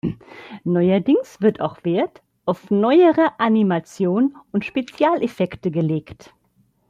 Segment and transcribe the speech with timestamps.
[0.63, 6.33] Neuerdings wird auch Wert auf neuere Animation und Spezialeffekte gelegt.